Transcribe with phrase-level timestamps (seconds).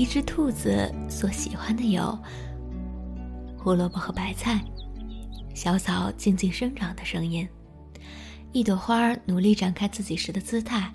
[0.00, 2.18] 一只兔子所喜欢的有
[3.58, 4.64] 胡萝卜和白菜，
[5.54, 7.46] 小草静静生长的声音，
[8.50, 10.90] 一朵花努力展开自己时的姿态，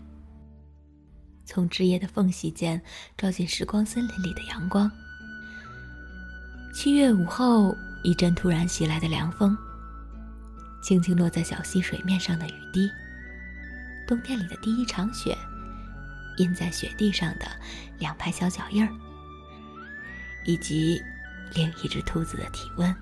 [1.46, 2.82] 从枝叶的缝隙间
[3.16, 4.91] 照进时光森林里的阳光。
[6.74, 9.56] 七月午后，一阵突然袭来的凉风，
[10.82, 12.90] 轻轻落在小溪水面上的雨滴，
[14.08, 15.38] 冬天里的第一场雪，
[16.38, 17.45] 印在雪地上的
[17.99, 18.89] 两排小脚印儿，
[20.45, 21.02] 以及
[21.53, 22.95] 另一只兔子的体温。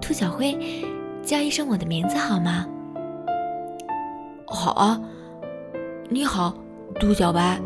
[0.00, 0.58] 兔小灰，
[1.22, 2.66] 叫一声我的名字好吗？
[4.46, 5.00] 好啊，
[6.10, 6.54] 你好，
[7.00, 7.58] 兔小白。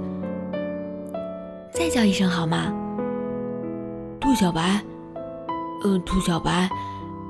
[1.72, 2.72] 再叫一声好吗？
[4.20, 4.80] 兔小白，
[5.84, 6.68] 呃，兔小白，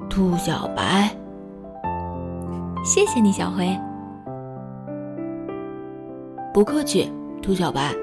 [0.08, 1.10] 兔小白。
[2.84, 3.76] 谢谢你，小灰。
[6.54, 7.94] 不客气，兔小白。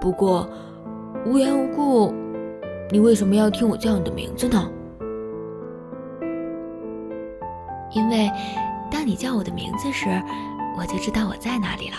[0.00, 0.48] 不过，
[1.26, 2.12] 无缘无故，
[2.90, 4.70] 你为什么要听我叫你的名字呢？
[7.92, 8.30] 因为，
[8.90, 10.22] 当你叫我的名字时。
[10.76, 11.96] 我就知道我在哪里了，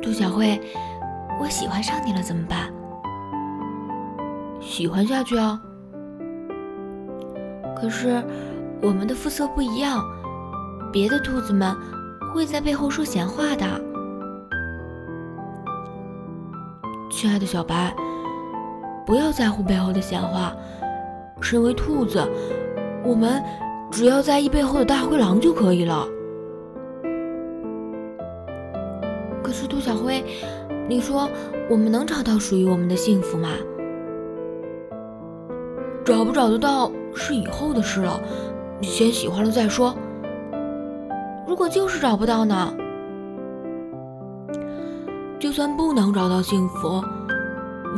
[0.00, 0.60] 杜小慧，
[1.40, 2.72] 我喜欢上你了，怎么办？
[4.68, 5.58] 喜欢下去啊。
[7.74, 8.22] 可是
[8.82, 10.04] 我们的肤色不一样，
[10.92, 11.74] 别的兔子们
[12.34, 13.66] 会在背后说闲话的。
[17.10, 17.96] 亲爱的小白，
[19.06, 20.54] 不要在乎背后的闲话。
[21.40, 22.22] 身为兔子，
[23.02, 23.42] 我们。
[23.90, 26.06] 只要在意背后的大灰狼就可以了。
[29.42, 30.22] 可是兔小灰，
[30.86, 31.26] 你说
[31.70, 33.48] 我们能找到属于我们的幸福吗？
[36.08, 38.18] 找不找得到是以后的事了，
[38.80, 39.94] 你先喜欢了再说。
[41.46, 42.74] 如果就是找不到呢？
[45.38, 47.04] 就算不能找到幸福，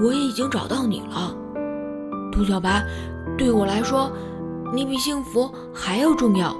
[0.02, 1.32] 我也已经找到你了，
[2.32, 2.84] 兔小白。
[3.38, 4.10] 对我来说。
[4.72, 6.54] 你比幸福还要重要，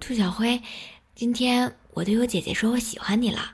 [0.00, 0.58] 兔小灰。
[1.14, 3.52] 今天我对我姐姐说我喜欢你了，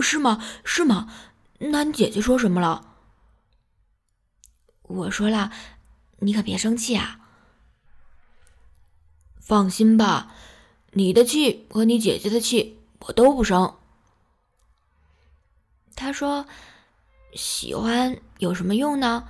[0.00, 0.42] 是吗？
[0.64, 1.12] 是吗？
[1.58, 2.94] 那你姐姐说什么了？
[4.82, 5.50] 我说了，
[6.18, 7.20] 你可别生气啊。
[9.40, 10.34] 放心吧，
[10.92, 12.78] 你的气和你姐姐的气。
[13.06, 13.76] 我都不生。
[15.96, 16.44] 他说
[17.32, 19.26] ：“喜欢有什么用呢？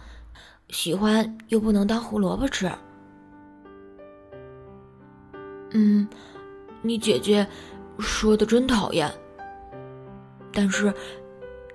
[0.71, 2.71] 喜欢又不能当胡萝卜吃。”
[5.71, 6.09] 嗯，
[6.83, 7.47] 你姐姐
[7.99, 9.11] 说的真讨厌。
[10.53, 10.93] 但是，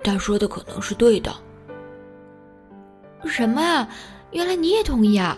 [0.04, 1.34] 她说的可能是对的。
[3.26, 3.88] 什么啊？
[4.32, 5.38] 原来你也同意啊？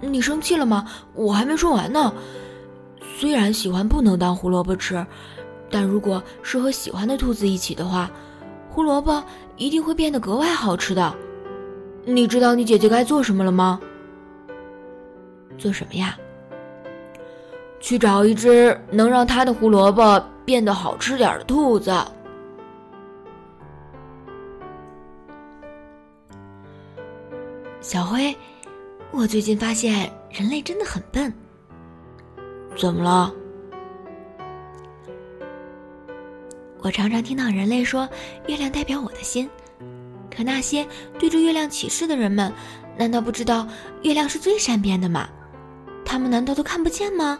[0.00, 0.86] 你生气了吗？
[1.14, 2.12] 我还没说完呢。
[3.18, 5.04] 虽然喜欢不能当胡萝卜吃，
[5.70, 8.10] 但如果是和喜欢的兔子一起的话，
[8.70, 9.22] 胡萝卜
[9.56, 11.12] 一定会变得格外好吃的。
[12.04, 13.80] 你知道你姐姐该做什么了吗？
[15.58, 16.16] 做什么呀？
[17.80, 21.92] 去找一只能让他的胡萝卜变得好吃点的兔子。
[27.80, 28.36] 小灰，
[29.10, 31.32] 我最近发现人类真的很笨。
[32.76, 33.32] 怎么了？
[36.80, 38.08] 我常常听到人类说
[38.46, 39.48] 月亮代表我的心，
[40.34, 40.86] 可那些
[41.18, 42.52] 对着月亮起誓的人们，
[42.96, 43.66] 难道不知道
[44.02, 45.28] 月亮是最善变的吗？
[46.04, 47.38] 他们难道都看不见吗？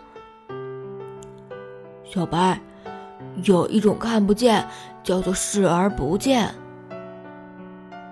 [2.10, 2.58] 小白，
[3.44, 4.66] 有一种看不见，
[5.02, 6.48] 叫做视而不见。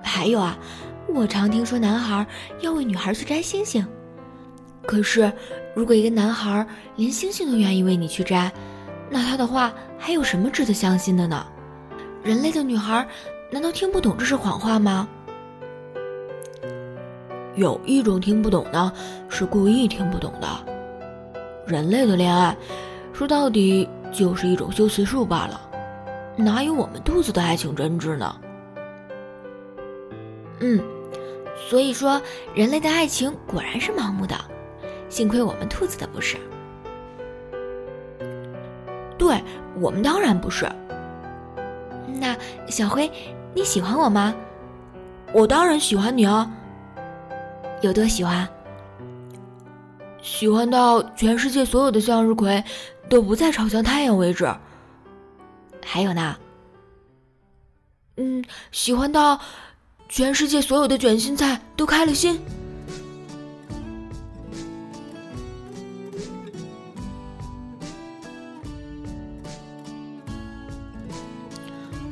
[0.02, 0.56] 还有啊，
[1.08, 2.26] 我常听说男孩
[2.60, 3.86] 要为女孩去摘星星。
[4.86, 5.32] 可是，
[5.74, 6.64] 如果一个男孩
[6.96, 8.52] 连星星都愿意为你去摘，
[9.08, 11.46] 那他的话还有什么值得相信的呢？
[12.22, 13.06] 人类的女孩
[13.50, 15.08] 难道听不懂这是谎话吗？
[17.54, 18.92] 有一种听不懂的，
[19.30, 20.48] 是故意听不懂的。
[21.66, 22.54] 人类的恋爱，
[23.16, 25.58] 说到底就是一种修辞术罢了，
[26.36, 28.36] 哪有我们兔子的爱情真挚呢？
[30.60, 30.78] 嗯，
[31.56, 32.20] 所以说，
[32.54, 34.36] 人类的爱情果然是盲目的。
[35.08, 36.36] 幸亏我们兔子的不是，
[39.16, 39.42] 对
[39.80, 40.70] 我们当然不是。
[42.20, 42.36] 那
[42.66, 43.10] 小辉，
[43.54, 44.34] 你喜欢我吗？
[45.32, 46.50] 我当然喜欢你啊！
[47.80, 48.46] 有多喜欢？
[50.20, 52.62] 喜欢到全世界所有的向日葵
[53.08, 54.52] 都不再朝向太阳为止。
[55.84, 56.36] 还有呢？
[58.16, 59.38] 嗯，喜欢到
[60.08, 62.40] 全世界所有的卷心菜都开了心。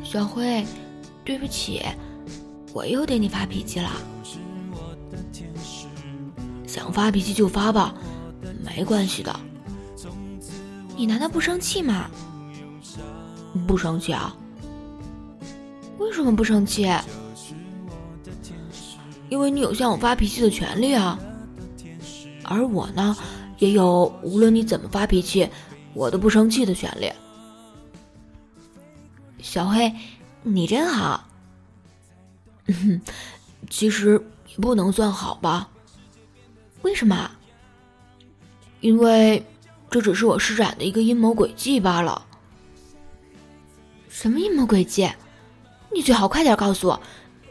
[0.03, 0.65] 小辉，
[1.25, 1.83] 对不起，
[2.73, 3.91] 我又对你发脾气了。
[6.69, 7.95] 想发脾气就发吧，
[8.63, 9.35] 没关系的。
[10.97, 12.09] 你难道不生气吗？
[13.67, 14.35] 不生气啊？
[15.99, 16.89] 为什么不生气？
[19.29, 21.19] 因为你有向我发脾气的权利啊。
[22.45, 23.17] 而我呢，
[23.59, 25.49] 也有无论你怎么发脾气，
[25.95, 27.11] 我都不生气的权利。
[29.41, 29.93] 小黑，
[30.43, 31.27] 你真好。
[33.71, 35.69] 其实也不能算好吧？
[36.83, 37.31] 为什么？
[38.81, 39.45] 因为
[39.95, 42.27] 这只是我施展的一个阴谋诡计罢了。
[44.09, 45.09] 什么阴谋诡计？
[45.93, 47.01] 你最好快点告诉我，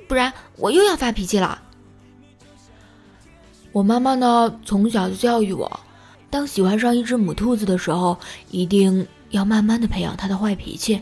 [0.09, 1.61] 不然我又要发脾气了。
[3.71, 5.79] 我妈妈呢，从小就教育我，
[6.29, 8.19] 当喜欢上一只母兔子的时候，
[8.51, 11.01] 一定要慢慢的培养它的坏脾气。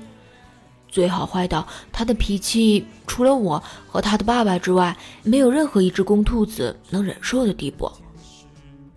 [0.89, 7.91] 最好坏到它的脾气除了我和它的爸爸之外，没有任何一只公兔子能忍受的地步。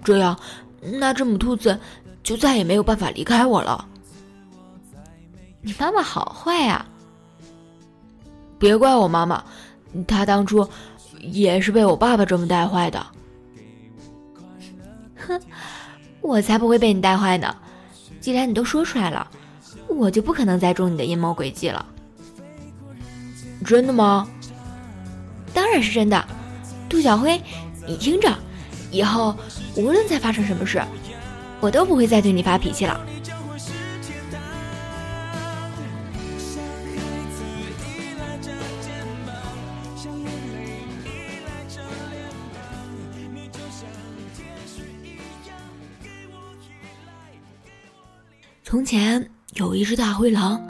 [0.04, 0.38] 这样，
[0.82, 1.80] 那只母兔子
[2.24, 3.86] 就再也没有办法离开我了。
[5.62, 6.84] 你妈妈好坏呀！
[8.58, 9.44] 别怪我妈妈，
[10.08, 10.68] 她当初
[11.20, 13.06] 也是被我爸爸这么带坏的。
[15.26, 15.40] 哼，
[16.20, 17.54] 我才不会被你带坏呢！
[18.20, 19.30] 既然你都说出来了。
[19.86, 21.84] 我就不可能再中你的阴谋诡计了。
[23.64, 24.26] 真的吗？
[25.52, 26.26] 当然是真的。
[26.88, 27.40] 杜小辉，
[27.86, 28.34] 你听着，
[28.90, 29.36] 以后
[29.76, 30.82] 无论再发生什么事，
[31.64, 33.00] 我都不会再对你发脾气了。
[48.62, 49.26] 从前。
[49.54, 50.60] 有一只大灰狼，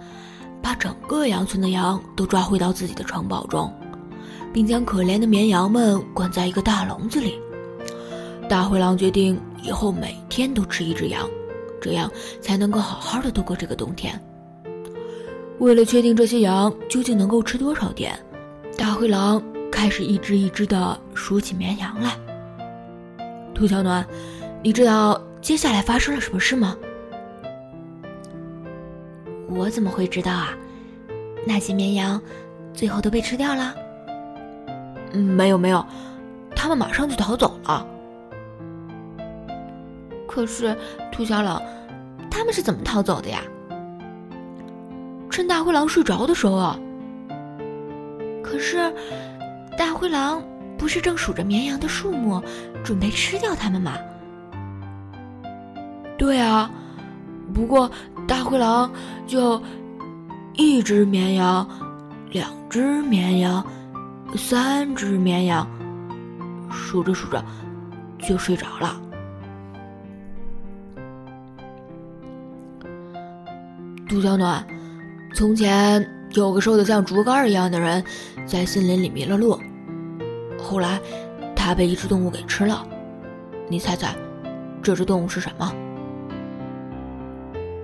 [0.60, 3.72] 把整个羊村的羊都抓回到自己的城堡中，
[4.52, 7.40] 并将可怜的绵羊们关在一个大笼子里。
[8.48, 11.28] 大灰狼决定以后每天都吃一只羊，
[11.80, 12.10] 这样
[12.40, 14.20] 才能够好好的度过这个冬天。
[15.58, 18.18] 为了确定这些羊究竟能够吃多少天，
[18.76, 22.16] 大灰狼开始一只一只的数起绵羊来。
[23.54, 24.04] 兔小暖，
[24.62, 26.76] 你知道接下来发生了什么事吗？
[29.48, 30.50] 我怎么会知道啊？
[31.46, 32.20] 那些绵羊
[32.72, 33.74] 最后都被吃掉了？
[35.12, 35.84] 嗯，没有没有，
[36.56, 37.86] 他们马上就逃走了。
[40.34, 40.76] 可是
[41.12, 41.62] 兔小冷，
[42.28, 43.38] 他们是怎么逃走的呀？
[45.30, 46.76] 趁大灰狼睡着的时候啊。
[48.42, 48.92] 可是
[49.78, 50.42] 大灰狼
[50.76, 52.42] 不是正数着绵羊的数目，
[52.82, 53.92] 准备吃掉它们吗？
[56.18, 56.68] 对啊，
[57.54, 57.88] 不过。
[58.26, 58.90] 大灰狼
[59.26, 59.62] 就
[60.54, 61.68] 一只绵羊，
[62.30, 63.64] 两只绵羊，
[64.34, 65.64] 三只绵羊，
[66.72, 67.44] 数着数着
[68.18, 69.00] 就睡着了。
[74.14, 74.64] 杜小暖，
[75.34, 78.04] 从前有个瘦的像竹竿一样的人，
[78.46, 79.58] 在森林里迷了路，
[80.56, 81.00] 后来
[81.56, 82.86] 他被一只动物给吃了。
[83.66, 84.14] 你猜猜，
[84.80, 85.74] 这只动物是什么？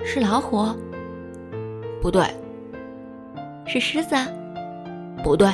[0.05, 0.69] 是老虎？
[2.01, 2.25] 不对。
[3.67, 4.15] 是狮子？
[5.25, 5.49] 不对。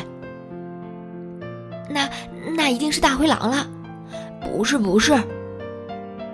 [1.89, 2.07] 那
[2.55, 3.67] 那一定是大灰狼了。
[4.43, 5.15] 不是不是。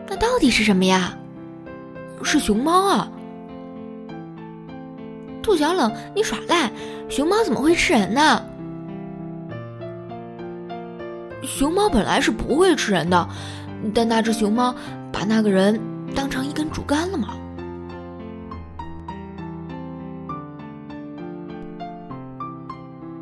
[0.08, 1.16] 那到底是什么呀？
[2.24, 3.08] 是熊猫啊！
[5.42, 6.70] 兔小冷，你耍赖！
[7.08, 8.42] 熊猫怎么会吃人呢？
[11.42, 13.28] 熊猫本来是不会吃人的，
[13.92, 14.72] 但那只熊猫
[15.12, 15.80] 把那个人
[16.14, 17.34] 当成一根竹竿了吗？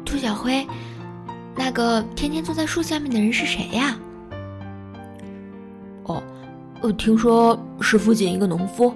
[0.05, 0.19] 兔。
[0.19, 0.67] 小辉，
[1.57, 3.97] 那个天天坐在树下面的人是谁呀？
[6.03, 6.23] 哦，
[6.83, 8.93] 我听说是附近一个农夫。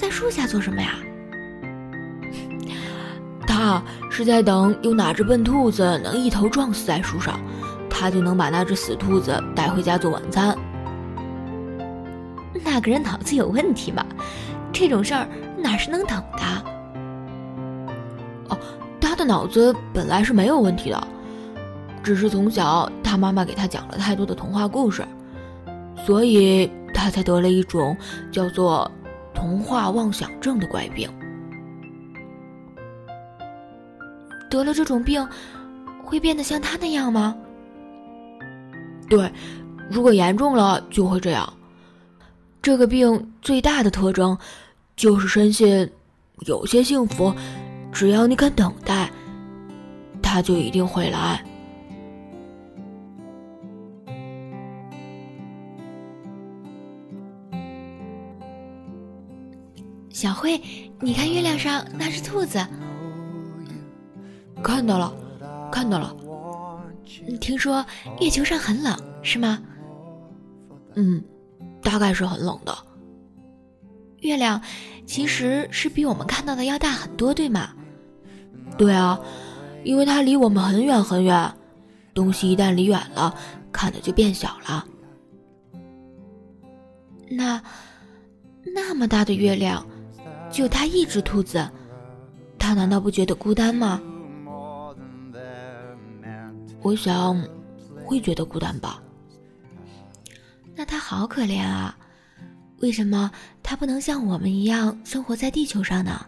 [0.00, 0.94] 在树下做什么呀？
[3.46, 7.38] 他是在等有哪只笨兔子能一头撞死在树上，
[7.90, 10.56] 他就能把那只死兔子带回家做晚餐。
[12.64, 14.02] 那个人脑子有问题吗？
[14.72, 15.28] 这种事儿
[15.58, 16.44] 哪是能等的？
[18.48, 18.58] 哦
[18.98, 21.08] 他的脑子本来是没有问题的，
[22.02, 25.04] 只是从小他妈妈给他讲了太多的童话故事，
[26.06, 27.96] 所以他他才得了一种
[28.30, 28.88] 叫做
[29.40, 31.10] 童话妄想症的怪病。
[34.50, 35.26] 得了这种病，
[36.04, 37.34] 会变得像他那样吗？
[39.08, 39.32] 对，
[39.90, 41.50] 如果严重了就会这样。
[42.60, 44.36] 这个病最大的特征，
[44.94, 45.90] 就是深信
[46.40, 47.34] 有些幸福，
[47.90, 49.10] 只要你肯等待，
[50.20, 51.42] 它就一定会来。
[60.20, 60.60] 小慧，
[61.00, 62.62] 你看月亮上那只兔子。
[64.62, 65.10] 看到了，
[65.72, 66.14] 看到了。
[67.40, 67.82] 听说
[68.20, 69.58] 月球上很冷，是吗？
[70.94, 71.24] 嗯，
[71.80, 72.76] 大概是很冷的。
[74.18, 74.60] 月亮
[75.06, 77.70] 其实是比我们看到的要大很多，对吗？
[78.76, 79.18] 对啊，
[79.84, 81.50] 因为它离我们很远很远。
[82.12, 83.34] 东西一旦离远了，
[83.72, 84.84] 看的就变小了。
[87.30, 87.62] 那
[88.74, 89.86] 那么大的月亮，
[90.50, 91.68] 就他一只兔子，
[92.58, 94.00] 他难道不觉得孤单吗？
[96.82, 97.40] 我想，
[98.04, 99.02] 会觉得孤单吧。
[100.74, 101.96] 那他好可怜啊！
[102.78, 103.30] 为什么
[103.62, 106.24] 他不能像我们一样生活在地球上呢？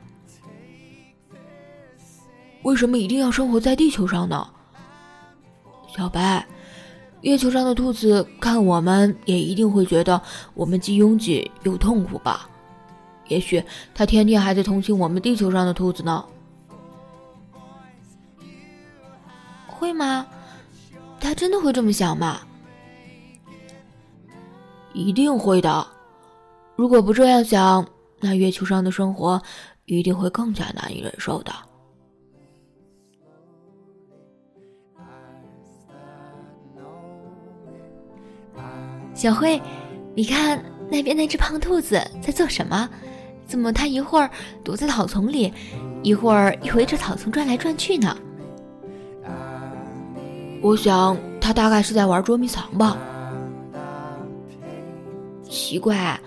[2.63, 4.47] 为什么一定要生活在地球上呢？
[5.89, 6.47] 小白，
[7.23, 10.21] 月球上的兔子看我们也一定会觉得
[10.55, 12.49] 我们既拥挤又痛苦吧？
[13.33, 16.23] 也许他天天还在同情我们地球上的兔子呢。
[19.67, 20.27] 会吗？
[21.19, 22.41] 他真的会这么想吗？
[24.93, 25.87] 一定会的。
[26.77, 27.87] 如果不这样想，
[28.21, 29.41] 那月球上的生活
[29.87, 31.53] 一定会更加难以忍受的。
[39.15, 39.61] 小慧，
[40.15, 42.89] 你看那边那只胖兔子在做什么？
[43.47, 44.31] 怎么它一会儿
[44.65, 45.53] 躲在草丛里，
[46.03, 48.17] 一会儿又围着草丛转来转去呢？
[50.63, 52.97] 我想他大概是在玩捉迷藏吧。
[55.43, 56.19] 奇怪，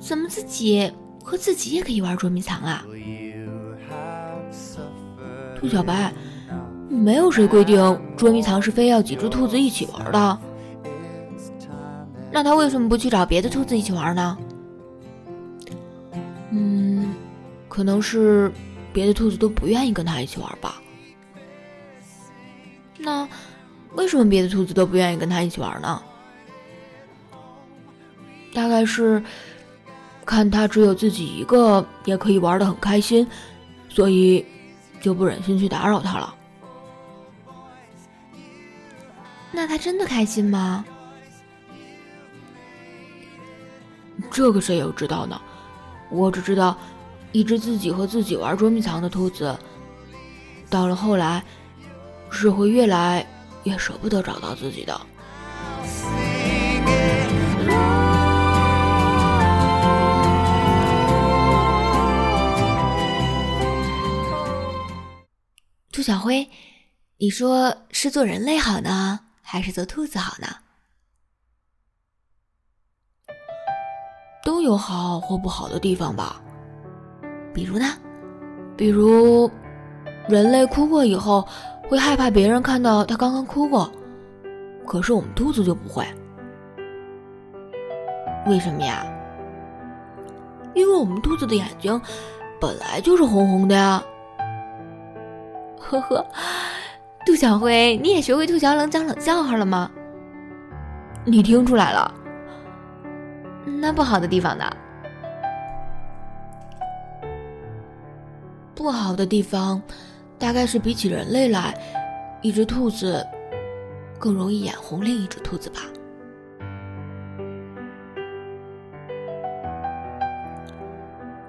[0.00, 0.90] 怎么自己
[1.22, 2.84] 和自己也可以玩捉迷藏啊？
[5.60, 6.12] 兔小白，
[6.88, 10.38] 没有谁规定捉迷藏是非要几只兔子一起玩的。
[12.32, 14.38] 那他为什么不去找别的兔子一起玩呢？
[16.50, 17.14] 嗯，
[17.68, 18.52] 可能是
[18.92, 20.80] 别的兔子都不愿意跟他一起玩吧。
[22.98, 23.28] 那。
[23.94, 26.00] 为什么别的兔子都不愿意跟他一起玩呢？
[28.52, 29.20] 大概是
[30.26, 33.26] 看他只有自己一个也可以玩的很开心，
[33.88, 34.44] 所以
[35.00, 36.34] 就不忍心去打扰他了。
[39.50, 40.84] 那他真的开心吗？
[44.30, 45.40] 这个谁又知道呢？
[46.10, 46.76] 我只知道，
[47.32, 49.58] 一只自己和自己玩捉迷藏的兔子，
[50.70, 51.42] 到了后来
[52.30, 53.26] 是会越来。
[53.64, 54.98] 越舍不得找到自己的
[65.92, 66.48] 兔小辉，
[67.18, 70.46] 你说是做人类好呢，还是做兔子好呢？
[74.48, 76.40] 都有好或不好的地方吧。
[77.52, 77.84] 比如呢？
[78.78, 79.50] 比如，
[80.26, 81.46] 人类哭过以后。
[81.86, 83.90] 会害怕别人看到他刚刚哭过，
[84.86, 86.06] 可是我们兔子就不会。
[88.46, 89.06] 为什么呀？
[90.74, 91.98] 因为我们兔子的眼睛
[92.60, 94.02] 本来就是红红的呀。
[95.78, 96.26] 呵呵，
[97.24, 99.90] 杜小辉，你也学会兔小冷讲冷笑话了吗？
[101.24, 102.14] 你听出来了？
[103.80, 104.64] 那不好的地方呢？
[108.74, 109.80] 不好的地方。
[110.40, 111.76] 大概是比起人类来，
[112.42, 113.26] 一只兔子
[114.20, 115.80] 更容易眼红另一只兔子吧。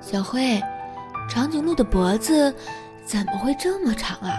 [0.02, 0.60] 小灰，
[1.30, 2.52] 长颈鹿的脖子
[3.06, 4.34] 怎么会这么长啊？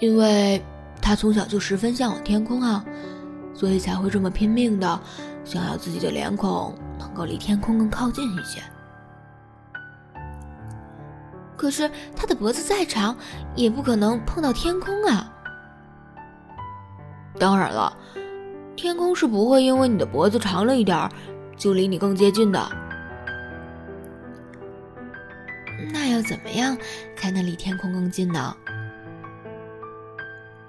[0.00, 0.60] 因为
[1.00, 2.84] 它从小就十分向往天空啊，
[3.56, 5.00] 所以才会这么拼命的
[5.44, 8.62] 想要自己的脸孔能够离天空更靠近一些。
[11.56, 13.16] 可是它的脖子再长，
[13.54, 15.32] 也不可能碰到天空啊！
[17.38, 17.96] 当然了，
[18.76, 21.10] 天空是不会因为你的脖子长了一点儿，
[21.56, 22.60] 就离你更接近的。
[25.92, 26.76] 那要怎么样
[27.16, 28.54] 才能离天空更近呢？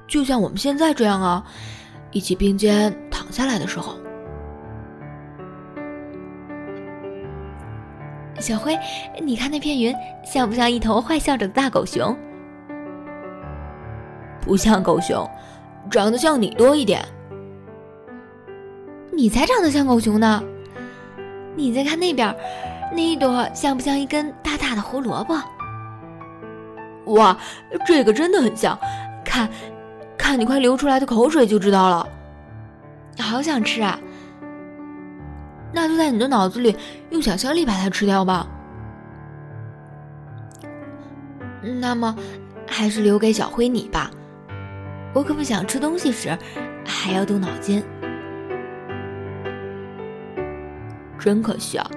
[0.07, 1.45] 就像我们现在这样啊，
[2.17, 3.95] 一起并肩躺下来的时候。
[8.39, 8.75] 小辉
[9.21, 9.93] 你看那片云
[10.25, 12.17] 像不像一头坏笑着的大狗熊？
[14.41, 15.29] 不像狗熊
[15.91, 17.05] 长得像你多一点。
[19.11, 20.43] 你才长得像狗熊呢。
[21.55, 22.35] 你再看那边
[22.93, 25.35] 那一朵像不像一根大大的胡萝卜？
[27.13, 27.37] 哇
[27.85, 28.75] 这个真的很像。
[29.23, 29.47] 看
[30.27, 32.05] 看你快流出来的口水就知道了。
[33.15, 33.97] 你好想吃啊！
[35.71, 36.75] 那就在你的脑子里
[37.11, 38.45] 用想象力把它吃掉吧。
[41.79, 42.13] 那么，
[42.67, 44.11] 还是留给小灰你吧。
[45.13, 46.37] 我可不想吃东西时
[46.85, 47.81] 还要动脑筋。
[51.17, 51.89] 真可惜啊！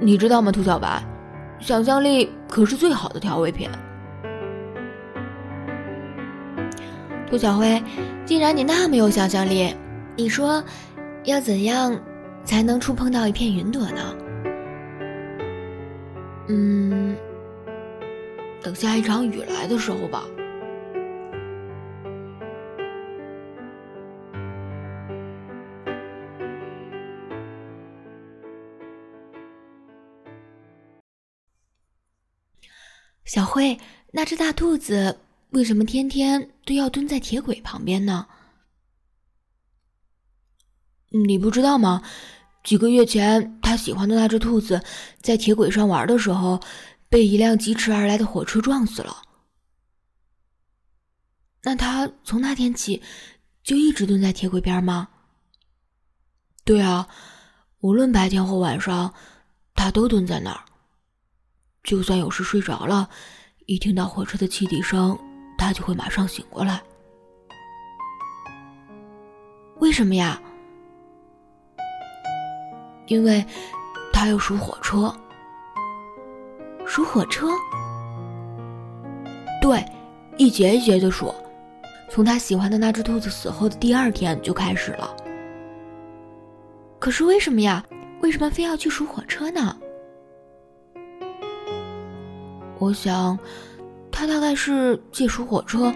[0.00, 1.02] 你知道吗，兔小白？
[1.60, 3.68] 想象力可是最好的调味品。
[7.30, 7.82] 兔小辉，
[8.24, 9.74] 既然你那么有想象力，
[10.16, 10.62] 你说
[11.24, 11.98] 要怎样？
[12.44, 14.16] 才能触碰到一片云朵呢。
[16.48, 17.16] 嗯，
[18.62, 20.24] 等下一场雨来的时候吧。
[33.24, 33.78] 小慧，
[34.12, 35.16] 那只大兔子
[35.52, 38.26] 为什么天天都要蹲在铁轨旁边呢？
[41.10, 42.02] 你不知道吗？
[42.64, 44.82] 几个月前，他喜欢的那只兔子
[45.20, 46.60] 在铁轨上玩的时候，
[47.08, 49.22] 被一辆疾驰而来的火车撞死了。
[51.62, 53.02] 那他从那天起
[53.62, 55.08] 就一直蹲在铁轨边吗？
[56.64, 57.06] 对啊，
[57.80, 59.12] 无论白天或晚上，
[59.74, 60.64] 他都蹲在那儿。
[61.82, 63.10] 就算有时睡着了，
[63.66, 65.18] 一听到火车的汽笛声，
[65.56, 66.80] 他就会马上醒过来。
[69.80, 70.40] 为什么呀？
[73.06, 73.44] 因为，
[74.12, 75.14] 他要数火车。
[76.86, 77.48] 数火车？
[79.60, 79.84] 对，
[80.36, 81.34] 一节一节的数，
[82.10, 85.14] 从他喜欢的那只兔子死后的第二天就开始了。
[86.98, 87.84] 可是为什么呀？
[88.20, 89.76] 为什么非要去数火车呢？
[92.78, 93.38] 我想，
[94.14, 95.92] 他大概是借数火车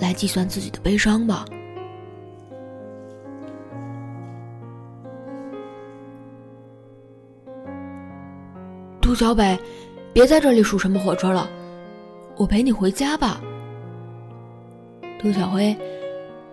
[0.00, 1.44] 来计算自己的悲伤吧。
[9.00, 9.58] 杜小北，
[10.12, 11.50] 别在这里数什么火车了，
[12.36, 13.40] 我陪你回家吧。
[15.18, 15.76] 杜小辉，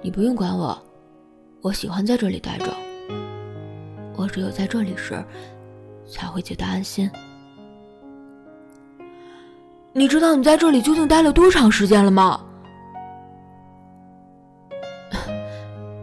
[0.02, 0.76] 你不用管我，
[1.62, 2.74] 我喜欢在这里待着。
[4.16, 5.24] 我只有在这里时，
[6.08, 7.10] 才会觉得安心。
[9.96, 12.42] 你知道你在这里究竟待了多长时间了吗？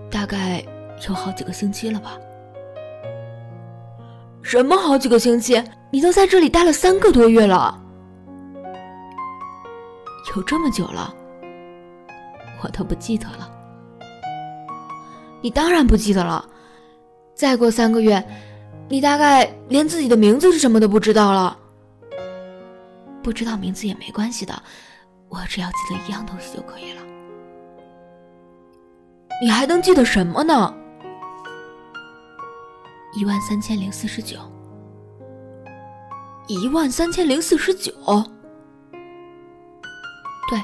[0.08, 0.64] 大概
[1.08, 2.16] 有好几个星期了吧。
[4.42, 5.62] 什么好几个星期？
[5.90, 7.76] 你都在这里待了三个多月了，
[10.36, 11.12] 有这么久了，
[12.62, 13.50] 我都不记得了。
[15.42, 16.44] 你当然不记得了，
[17.34, 18.24] 再过三个月，
[18.88, 21.56] 你大概连自己的名字是什么都不知道了。
[23.22, 24.62] 不知道名字也没关系的，
[25.28, 27.02] 我只要记得一样东西就可以了。
[29.42, 30.74] 你还能记得什么呢？
[33.14, 34.38] 一万三千零四十九。
[36.46, 37.92] 一万三千零四十九。
[40.48, 40.60] 对，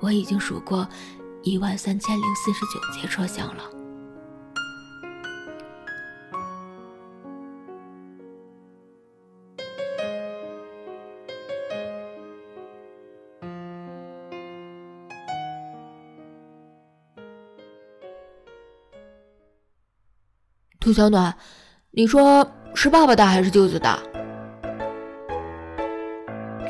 [0.00, 0.86] 我已经数过
[1.42, 3.62] 一万三千零四十九节车厢了。
[20.86, 21.34] 兔小暖，
[21.90, 23.98] 你说是爸爸大还是舅舅大？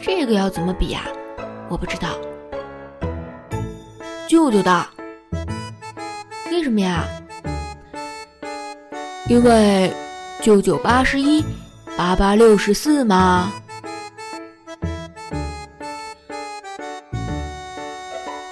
[0.02, 1.02] 这个要怎么比呀？
[1.68, 2.09] 我不知道。
[4.26, 4.88] 舅舅大。
[6.50, 7.05] 为什么呀？
[9.29, 9.92] 因为
[10.40, 11.44] 舅舅八十一，
[11.94, 13.52] 爸爸六十四嘛。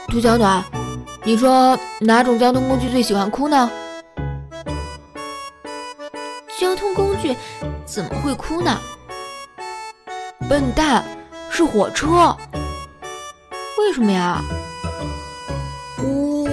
[0.09, 0.62] 兔小暖，
[1.22, 3.70] 你说哪种交通工具最喜欢哭呢？
[8.24, 8.80] 会哭呢？
[10.48, 11.04] 笨蛋！
[11.50, 12.34] 是火车，
[13.78, 14.42] 为什么呀？
[16.02, 16.48] 呜！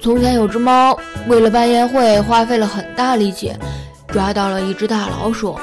[0.00, 3.54] 从前有只猫，为了办宴会，花费了很大力气，
[4.08, 5.60] 抓到了一只大老鼠。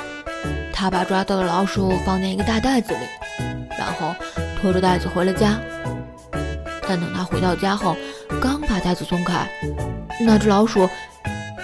[0.71, 3.00] 他把抓到的老鼠放在一个大袋子里，
[3.80, 4.13] 然后
[4.62, 5.60] 拖着袋子回了家。
[6.88, 7.97] 但等他回到家后，
[8.39, 9.50] 刚把袋子松开，
[10.21, 10.88] 那只老鼠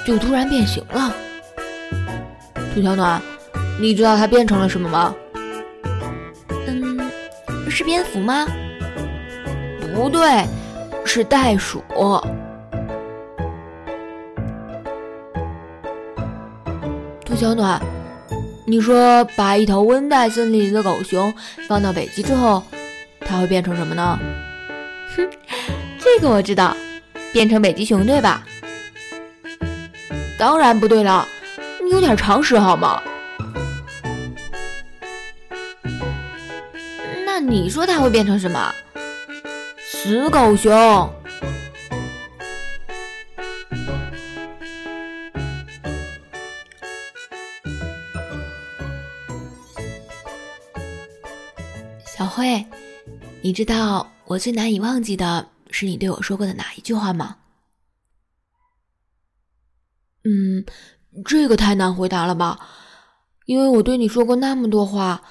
[0.05, 1.13] 就突然变形了。
[2.73, 3.21] 兔小暖，
[3.79, 5.15] 你知道它变成了什么吗？
[6.67, 7.09] 嗯，
[7.69, 8.47] 是蝙蝠吗？
[9.93, 10.45] 不对，
[11.05, 11.83] 是袋鼠。
[17.23, 17.81] 兔小暖，
[18.65, 21.33] 你说把一头温带森林里的狗熊
[21.67, 22.63] 放到北极之后，
[23.21, 24.19] 它会变成什么呢？
[25.15, 25.29] 哼，
[25.99, 26.75] 这个我知道，
[27.31, 28.43] 变成北极熊对吧？
[30.43, 31.25] 当然不对了，
[31.81, 33.01] 你有点常识好吗？
[37.25, 38.75] 那你说它会变成什么？
[39.81, 41.09] 死狗熊。
[52.05, 52.65] 小慧，
[53.41, 57.37] 你知道我最难以忘记的是你对我说过的哪一句话吗？
[60.23, 60.65] 嗯，
[61.25, 62.59] 这个太难回答了吧，
[63.45, 65.21] 因为我对你说过那么多话，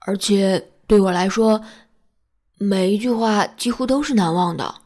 [0.00, 1.62] 而且对我来说，
[2.58, 4.82] 每一句话几乎都是难忘的。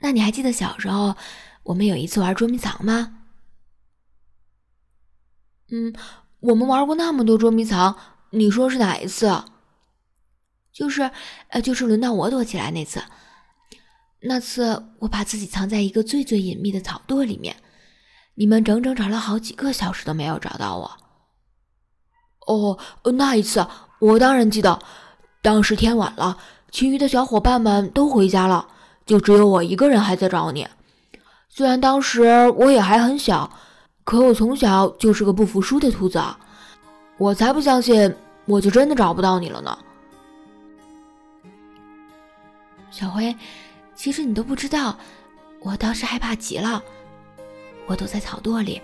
[0.00, 1.14] 那你还记得小时候
[1.62, 3.20] 我们有一次玩捉迷藏吗？
[5.70, 5.94] 嗯，
[6.40, 7.96] 我们玩过那么多捉迷藏，
[8.30, 9.44] 你说是哪一次？
[10.72, 11.08] 就是，
[11.48, 13.00] 呃，就是轮到我躲起来那次。
[14.20, 17.54] 那次我把自己藏在一个最最隐秘的草垛里面。
[18.36, 20.90] 你们整整找了好几个小时都没有找到我。
[22.46, 22.78] 哦，
[23.12, 23.66] 那一次
[24.00, 24.78] 我当然记得，
[25.40, 26.36] 当时天晚了，
[26.70, 28.66] 其余的小伙伴们都回家了，
[29.06, 30.66] 就只有我一个人还在找你。
[31.48, 33.50] 虽然当时我也还很小，
[34.02, 36.20] 可我从小就是个不服输的兔子，
[37.16, 39.78] 我才不相信我就真的找不到你了呢。
[42.90, 43.34] 小辉，
[43.94, 44.98] 其实你都不知道，
[45.60, 46.82] 我当时害怕极了。
[47.86, 48.80] 我躲在草垛里，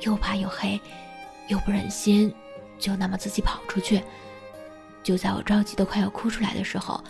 [0.00, 0.80] 又怕又黑，
[1.48, 2.32] 又不忍心
[2.78, 4.02] 就那么自己跑出去。
[5.02, 7.02] 就在我着急的快要哭出来的时候，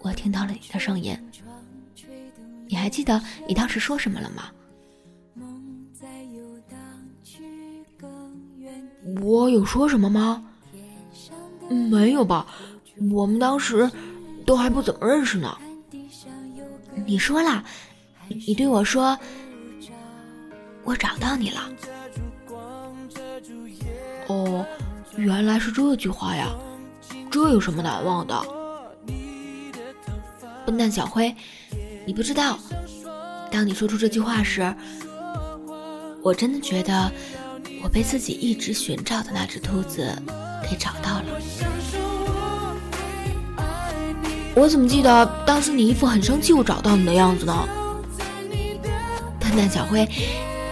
[0.00, 1.18] 我听到了你的声音。
[2.66, 4.50] 你还记得你当时说什么了吗？
[9.22, 10.44] 我有说什么吗？
[11.68, 12.46] 没有吧，
[13.12, 13.90] 我们当时
[14.46, 15.58] 都还不怎么认识呢。
[17.06, 17.62] 你说了，
[18.46, 19.18] 你对我说。
[20.84, 21.60] 我找到你了。
[24.28, 24.64] 哦，
[25.16, 26.48] 原来是这句话呀，
[27.30, 28.40] 这有什么难忘的？
[30.66, 31.34] 笨蛋小灰，
[32.06, 32.58] 你不知道，
[33.50, 34.74] 当你说出这句话时，
[36.22, 37.12] 我真的觉得
[37.82, 40.10] 我被自己一直寻找的那只兔子
[40.62, 41.24] 给找到了。
[44.54, 47.68] 我怎么记得当时你一副很生气我找到你的样子呢？
[49.38, 50.08] 笨蛋小灰。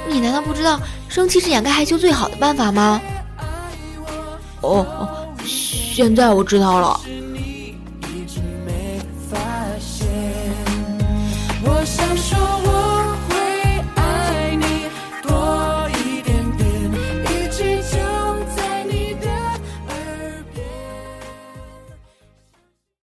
[0.08, 3.00] 你难道不知道生气是掩盖害羞最好的办法吗？
[4.60, 7.00] 哦哦，现在我知道了。